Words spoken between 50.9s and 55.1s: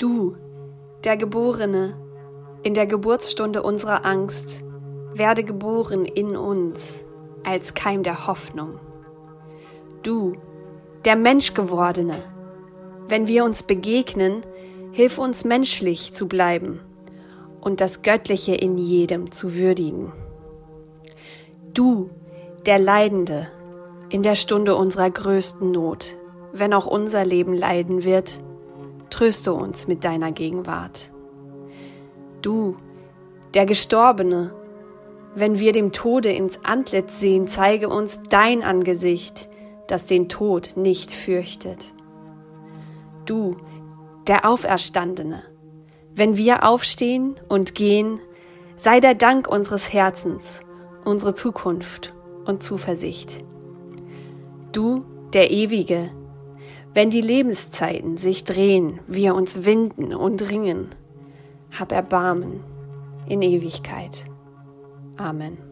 unsere Zukunft und Zuversicht. Du,